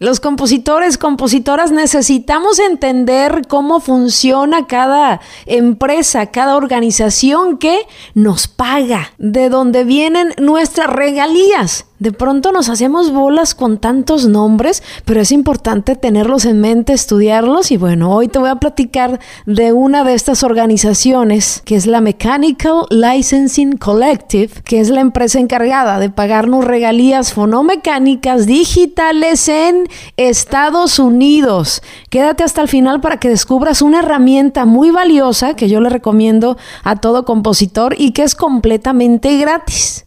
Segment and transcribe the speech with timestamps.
[0.00, 9.50] Los compositores, compositoras necesitamos entender cómo funciona cada empresa, cada organización que nos paga, de
[9.50, 11.84] dónde vienen nuestras regalías.
[12.00, 17.70] De pronto nos hacemos bolas con tantos nombres, pero es importante tenerlos en mente, estudiarlos
[17.70, 22.00] y bueno, hoy te voy a platicar de una de estas organizaciones que es la
[22.00, 29.86] Mechanical Licensing Collective, que es la empresa encargada de pagarnos regalías fonomecánicas digitales en
[30.16, 31.82] Estados Unidos.
[32.08, 36.56] Quédate hasta el final para que descubras una herramienta muy valiosa que yo le recomiendo
[36.82, 40.06] a todo compositor y que es completamente gratis.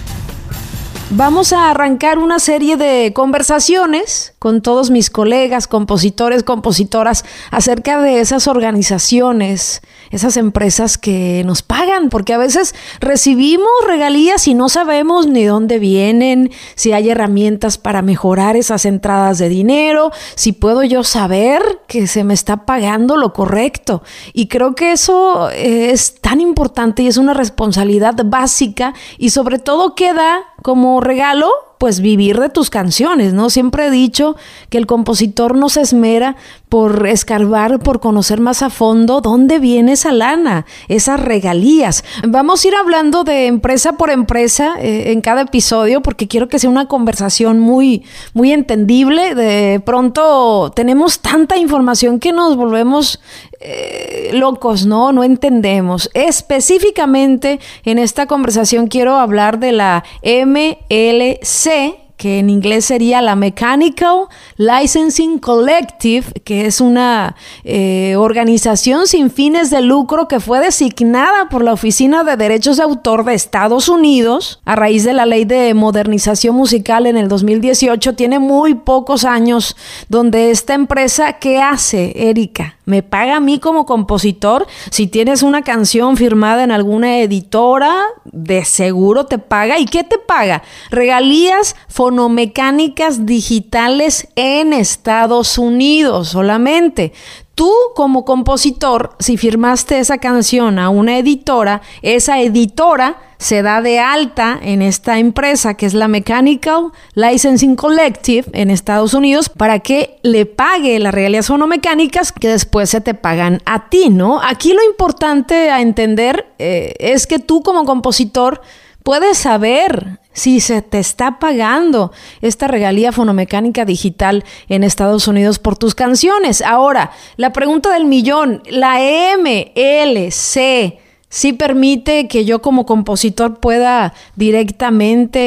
[1.13, 8.21] Vamos a arrancar una serie de conversaciones con todos mis colegas, compositores, compositoras, acerca de
[8.21, 15.27] esas organizaciones, esas empresas que nos pagan, porque a veces recibimos regalías y no sabemos
[15.27, 21.03] ni dónde vienen, si hay herramientas para mejorar esas entradas de dinero, si puedo yo
[21.03, 24.01] saber que se me está pagando lo correcto.
[24.31, 29.93] Y creo que eso es tan importante y es una responsabilidad básica y sobre todo
[29.93, 33.49] queda como regalo pues vivir de tus canciones, ¿no?
[33.49, 34.35] Siempre he dicho
[34.69, 36.35] que el compositor no se esmera
[36.69, 42.03] por escarbar, por conocer más a fondo dónde viene esa lana, esas regalías.
[42.23, 46.59] Vamos a ir hablando de empresa por empresa eh, en cada episodio porque quiero que
[46.59, 48.03] sea una conversación muy,
[48.35, 49.33] muy entendible.
[49.33, 53.19] De pronto tenemos tanta información que nos volvemos
[53.59, 55.11] eh, locos, ¿no?
[55.11, 56.11] No entendemos.
[56.13, 61.70] Específicamente en esta conversación quiero hablar de la MLC
[62.17, 64.27] que en inglés sería la Mechanical
[64.61, 71.63] Licensing Collective, que es una eh, organización sin fines de lucro que fue designada por
[71.63, 75.73] la Oficina de Derechos de Autor de Estados Unidos a raíz de la ley de
[75.73, 78.13] modernización musical en el 2018.
[78.13, 79.75] Tiene muy pocos años
[80.09, 82.75] donde esta empresa, ¿qué hace, Erika?
[82.85, 84.67] Me paga a mí como compositor.
[84.89, 89.79] Si tienes una canción firmada en alguna editora, de seguro te paga.
[89.79, 90.61] ¿Y qué te paga?
[90.89, 94.27] Regalías fonomecánicas digitales
[94.59, 97.13] en Estados Unidos solamente.
[97.55, 103.99] Tú como compositor, si firmaste esa canción a una editora, esa editora se da de
[103.99, 110.19] alta en esta empresa que es la Mechanical Licensing Collective en Estados Unidos para que
[110.21, 114.39] le pague las regalías fonomecánicas que después se te pagan a ti, ¿no?
[114.43, 118.61] Aquí lo importante a entender eh, es que tú como compositor
[119.01, 125.75] puedes saber si se te está pagando esta regalía fonomecánica digital en Estados Unidos por
[125.79, 126.61] tus canciones.
[126.61, 128.99] Ahora, la pregunta del millón, la
[129.35, 130.99] MLC
[131.31, 135.39] sí permite que yo como compositor pueda directamente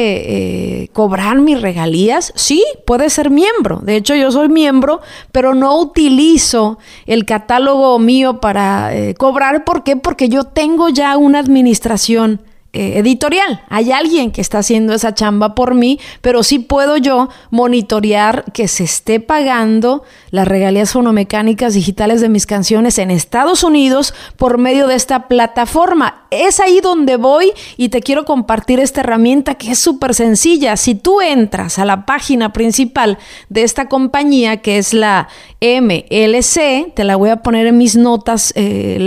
[0.83, 2.33] eh, cobrar mis regalías.
[2.35, 3.79] Sí, puede ser miembro.
[3.83, 4.99] De hecho, yo soy miembro,
[5.31, 9.63] pero no utilizo el catálogo mío para eh, cobrar.
[9.63, 9.95] ¿Por qué?
[9.95, 12.41] Porque yo tengo ya una administración
[12.75, 13.61] eh, editorial.
[13.69, 18.67] Hay alguien que está haciendo esa chamba por mí, pero sí puedo yo monitorear que
[18.67, 24.87] se esté pagando las regalías fonomecánicas digitales de mis canciones en Estados Unidos por medio
[24.87, 26.25] de esta plataforma.
[26.31, 30.75] Es ahí donde voy y te quiero compartir esta herramienta que es súper sencilla.
[30.75, 35.29] Si tú entras a la página principal de esta compañía, que es la
[35.61, 38.97] MLC, te la voy a poner en mis notas, eh,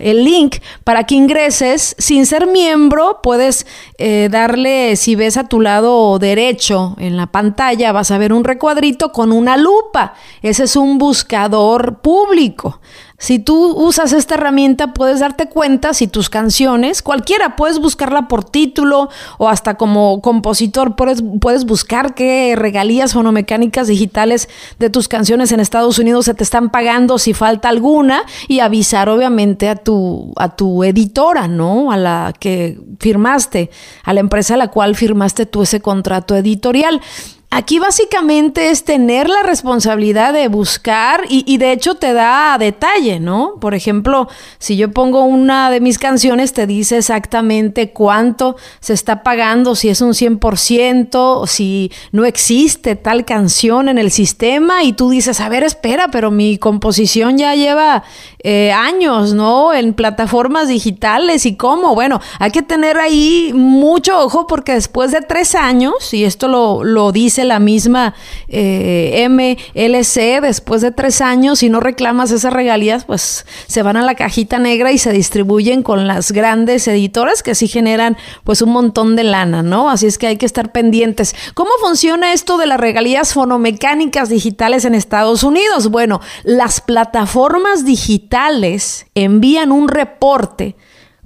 [0.00, 2.87] el link para que ingreses sin ser miembro
[3.22, 3.66] puedes
[3.98, 8.44] eh, darle, si ves a tu lado derecho en la pantalla, vas a ver un
[8.44, 10.14] recuadrito con una lupa.
[10.42, 12.80] Ese es un buscador público.
[13.20, 18.44] Si tú usas esta herramienta, puedes darte cuenta si tus canciones, cualquiera, puedes buscarla por
[18.44, 19.08] título
[19.38, 25.58] o hasta como compositor, puedes, puedes buscar qué regalías fonomecánicas digitales de tus canciones en
[25.58, 30.54] Estados Unidos se te están pagando, si falta alguna, y avisar obviamente a tu, a
[30.54, 31.90] tu editora, ¿no?
[31.90, 33.70] A la que firmaste,
[34.04, 37.00] a la empresa a la cual firmaste tú ese contrato editorial.
[37.50, 43.54] Aquí básicamente es tener la responsabilidad de buscar y, de hecho te da detalle, ¿no?
[43.58, 44.28] Por ejemplo,
[44.58, 49.88] si yo pongo una de mis canciones, te dice exactamente cuánto se está pagando, si
[49.88, 55.48] es un 100%, si no existe tal canción en el sistema y tú dices, a
[55.48, 58.04] ver, espera, pero mi composición ya lleva
[58.42, 59.72] eh, años, ¿no?
[59.72, 61.94] En plataformas digitales y cómo.
[61.94, 66.84] Bueno, hay que tener ahí mucho ojo porque después de tres años, y esto lo,
[66.84, 68.14] lo dice la misma
[68.48, 74.02] eh, MLC, después de tres años, si no reclamas esas regalías, pues se van a
[74.02, 78.70] la cajita negra y se distribuyen con las grandes editoras que sí generan pues un
[78.70, 79.90] montón de lana, ¿no?
[79.90, 81.34] Así es que hay que estar pendientes.
[81.54, 85.88] ¿Cómo funciona esto de las regalías fonomecánicas digitales en Estados Unidos?
[85.88, 90.76] Bueno, las plataformas digitales envían un reporte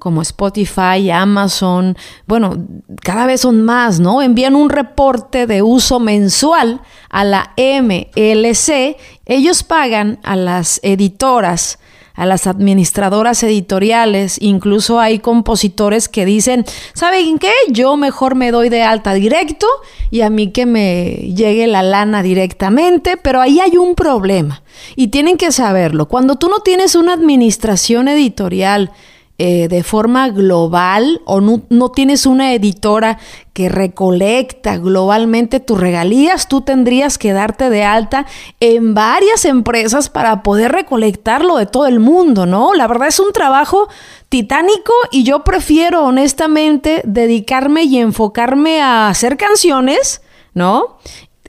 [0.02, 1.96] como Spotify, Amazon,
[2.26, 2.56] bueno,
[3.02, 4.20] cada vez son más, ¿no?
[4.20, 8.96] Envían un reporte de uso mensual a la MLC.
[9.26, 11.78] Ellos pagan a las editoras
[12.14, 17.52] a las administradoras editoriales, incluso hay compositores que dicen, ¿saben qué?
[17.70, 19.66] Yo mejor me doy de alta directo
[20.10, 24.62] y a mí que me llegue la lana directamente, pero ahí hay un problema
[24.94, 26.06] y tienen que saberlo.
[26.06, 28.92] Cuando tú no tienes una administración editorial,
[29.38, 33.18] eh, de forma global o no, no, tienes una editora
[33.54, 38.26] que recolecta globalmente tus regalías, tú tendrías que darte de alta
[38.60, 42.74] en varias empresas para poder recolectarlo de todo el mundo, ¿no?
[42.74, 43.88] La verdad es un trabajo
[44.28, 50.22] titánico y yo prefiero honestamente dedicarme y enfocarme a hacer canciones,
[50.54, 50.98] ¿no?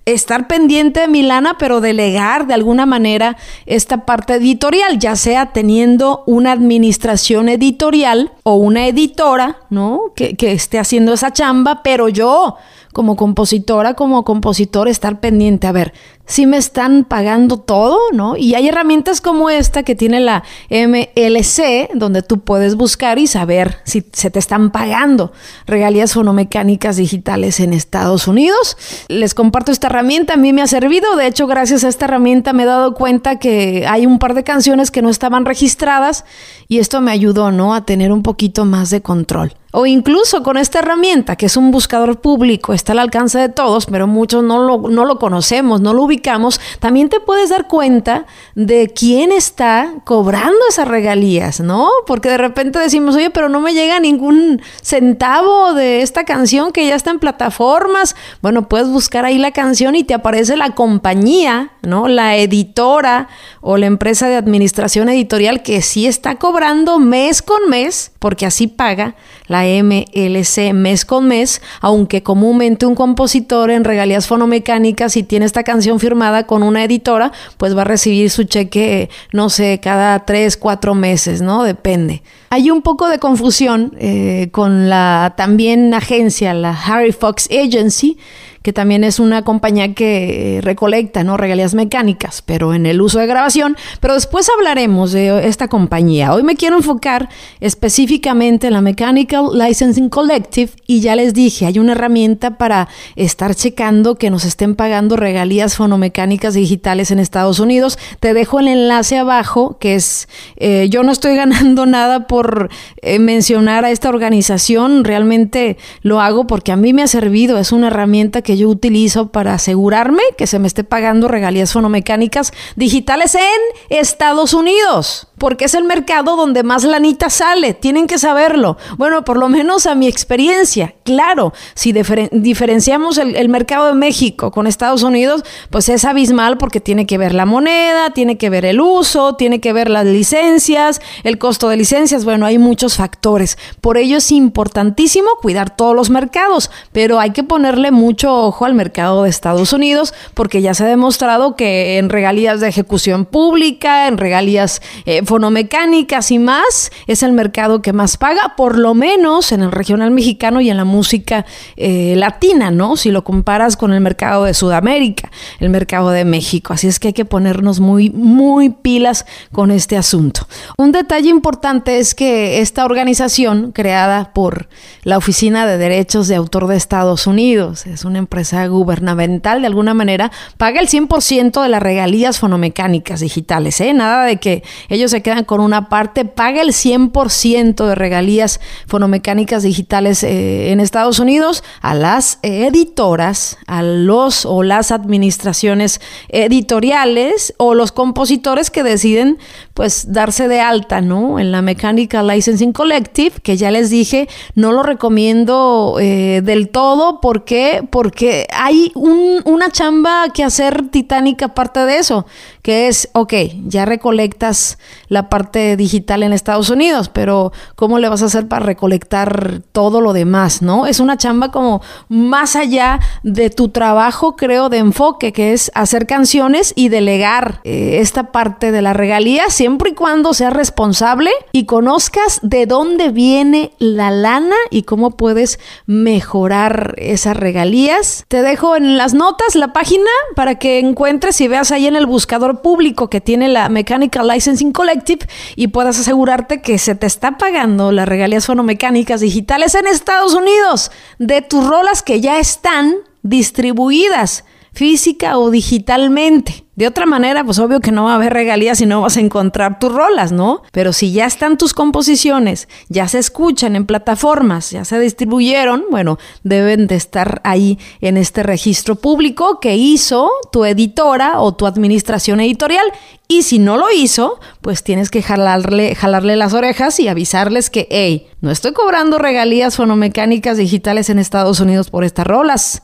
[0.05, 6.23] Estar pendiente de Milana, pero delegar de alguna manera esta parte editorial, ya sea teniendo
[6.25, 10.11] una administración editorial o una editora, ¿no?
[10.15, 12.57] Que, que esté haciendo esa chamba, pero yo
[12.93, 15.93] como compositora, como compositor, estar pendiente, a ver,
[16.25, 18.37] si me están pagando todo, ¿no?
[18.37, 23.79] Y hay herramientas como esta que tiene la MLC, donde tú puedes buscar y saber
[23.83, 25.33] si se te están pagando
[25.65, 28.77] regalías fonomecánicas digitales en Estados Unidos.
[29.09, 32.53] Les comparto esta herramienta, a mí me ha servido, de hecho gracias a esta herramienta
[32.53, 36.23] me he dado cuenta que hay un par de canciones que no estaban registradas
[36.69, 37.75] y esto me ayudó, ¿no?
[37.75, 39.53] A tener un poquito más de control.
[39.75, 43.87] O incluso con esta herramienta, que es un buscador público, está al alcance de todos,
[43.87, 48.27] pero muchos no lo, no lo conocemos, no lo ubicamos, también te puedes dar cuenta
[48.53, 51.89] de quién está cobrando esas regalías, ¿no?
[52.05, 56.85] Porque de repente decimos, oye, pero no me llega ningún centavo de esta canción que
[56.85, 58.15] ya está en plataformas.
[58.43, 62.07] Bueno, puedes buscar ahí la canción y te aparece la compañía, ¿no?
[62.07, 63.27] La editora
[63.59, 68.67] o la empresa de administración editorial que sí está cobrando mes con mes, porque así
[68.67, 69.15] paga
[69.47, 75.63] la MLC mes con mes, aunque comúnmente un compositor en regalías fonomecánicas, si tiene esta
[75.63, 80.57] canción firmada con una editora, pues va a recibir su cheque, no sé, cada tres,
[80.57, 81.63] cuatro meses, ¿no?
[81.63, 82.23] Depende.
[82.49, 88.17] Hay un poco de confusión eh, con la también agencia, la Harry Fox Agency,
[88.63, 91.37] que también es una compañía que recolecta ¿no?
[91.37, 93.75] regalías mecánicas, pero en el uso de grabación.
[93.99, 96.33] Pero después hablaremos de esta compañía.
[96.33, 97.29] Hoy me quiero enfocar
[97.59, 102.87] específicamente en la Mechanical Licensing Collective y ya les dije, hay una herramienta para
[103.17, 107.99] estar checando que nos estén pagando regalías fonomecánicas digitales en Estados Unidos.
[108.21, 112.69] Te dejo el enlace abajo, que es, eh, yo no estoy ganando nada por
[113.01, 117.73] eh, mencionar a esta organización, realmente lo hago porque a mí me ha servido, es
[117.73, 123.35] una herramienta que yo utilizo para asegurarme que se me esté pagando regalías fonomecánicas digitales
[123.35, 123.41] en
[123.89, 128.77] Estados Unidos porque es el mercado donde más lanita sale, tienen que saberlo.
[128.95, 134.67] Bueno, por lo menos a mi experiencia, claro, si diferenciamos el, mercado de México con
[134.67, 138.79] Estados Unidos, pues es abismal porque tiene que ver la moneda, tiene que ver el
[138.79, 143.57] uso, tiene que ver las licencias, el costo de licencias, bueno, hay muchos factores.
[143.81, 148.75] Por ello es importantísimo cuidar todos los mercados, pero hay que ponerle mucho ojo al
[148.75, 154.07] mercado de Estados Unidos porque ya se ha demostrado que en regalías de ejecución pública,
[154.07, 159.51] en regalías eh, fonomecánicas y más, es el mercado que más paga, por lo menos
[159.51, 162.97] en el regional mexicano y en la música eh, latina, ¿no?
[162.97, 166.73] Si lo comparas con el mercado de Sudamérica, el mercado de México.
[166.73, 170.47] Así es que hay que ponernos muy, muy pilas con este asunto.
[170.77, 174.67] Un detalle importante es que esta organización, creada por
[175.01, 179.95] la Oficina de Derechos de Autor de Estados Unidos, es una empresa gubernamental de alguna
[179.95, 183.95] manera, paga el 100% de las regalías fonomecánicas digitales, ¿eh?
[183.95, 189.61] Nada de que ellos se quedan con una parte, paga el 100% de regalías fonomecánicas
[189.61, 197.75] digitales eh, en Estados Unidos a las editoras, a los o las administraciones editoriales o
[197.75, 199.37] los compositores que deciden
[199.73, 201.39] pues darse de alta, ¿no?
[201.39, 207.21] En la Mechanical Licensing Collective, que ya les dije, no lo recomiendo eh, del todo.
[207.21, 207.87] ¿Por qué?
[207.89, 212.25] Porque hay una chamba que hacer titánica aparte de eso,
[212.61, 213.33] que es, ok,
[213.65, 214.77] ya recolectas
[215.07, 220.01] la parte digital en Estados Unidos, pero ¿cómo le vas a hacer para recolectar todo
[220.01, 220.85] lo demás, ¿no?
[220.85, 226.05] Es una chamba como más allá de tu trabajo, creo, de enfoque, que es hacer
[226.05, 231.65] canciones y delegar eh, esta parte de la regalía, siempre y cuando seas responsable y
[231.65, 238.25] conozcas de dónde viene la lana y cómo puedes mejorar esas regalías.
[238.27, 242.05] Te dejo en las notas la página para que encuentres y veas ahí en el
[242.05, 247.37] buscador público que tiene la Mechanical Licensing Collective y puedas asegurarte que se te está
[247.37, 254.43] pagando las regalías fonomecánicas digitales en Estados Unidos de tus rolas que ya están distribuidas
[254.73, 256.65] física o digitalmente.
[256.75, 259.19] De otra manera, pues obvio que no va a haber regalías y no vas a
[259.19, 260.63] encontrar tus rolas, ¿no?
[260.71, 266.17] Pero si ya están tus composiciones, ya se escuchan en plataformas, ya se distribuyeron, bueno,
[266.41, 272.39] deben de estar ahí en este registro público que hizo tu editora o tu administración
[272.39, 272.85] editorial.
[273.27, 277.87] Y si no lo hizo, pues tienes que jalarle, jalarle las orejas y avisarles que,
[277.91, 282.81] hey, no estoy cobrando regalías fonomecánicas digitales en Estados Unidos por estas rolas.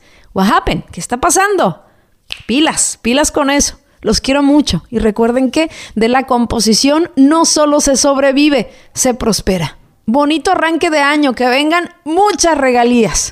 [0.91, 1.86] ¿Qué está pasando?
[2.46, 3.79] Pilas, pilas con eso.
[4.01, 9.77] Los quiero mucho y recuerden que de la composición no solo se sobrevive, se prospera.
[10.05, 13.31] Bonito arranque de año, que vengan muchas regalías.